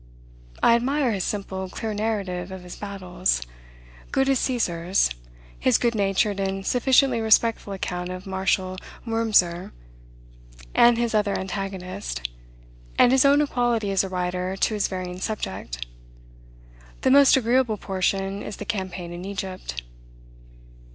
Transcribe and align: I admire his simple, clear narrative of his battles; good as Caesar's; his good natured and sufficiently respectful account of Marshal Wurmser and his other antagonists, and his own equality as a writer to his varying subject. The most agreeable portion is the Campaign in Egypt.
I 0.63 0.73
admire 0.73 1.11
his 1.11 1.23
simple, 1.23 1.69
clear 1.69 1.93
narrative 1.93 2.51
of 2.51 2.63
his 2.63 2.75
battles; 2.75 3.39
good 4.11 4.29
as 4.29 4.39
Caesar's; 4.39 5.11
his 5.59 5.77
good 5.77 5.93
natured 5.93 6.39
and 6.39 6.65
sufficiently 6.65 7.21
respectful 7.21 7.71
account 7.71 8.09
of 8.09 8.25
Marshal 8.25 8.77
Wurmser 9.05 9.73
and 10.73 10.97
his 10.97 11.13
other 11.13 11.37
antagonists, 11.37 12.19
and 12.97 13.11
his 13.11 13.25
own 13.25 13.41
equality 13.43 13.91
as 13.91 14.03
a 14.03 14.09
writer 14.09 14.57
to 14.57 14.73
his 14.73 14.87
varying 14.87 15.19
subject. 15.19 15.85
The 17.01 17.11
most 17.11 17.37
agreeable 17.37 17.77
portion 17.77 18.41
is 18.41 18.55
the 18.57 18.65
Campaign 18.65 19.13
in 19.13 19.23
Egypt. 19.23 19.83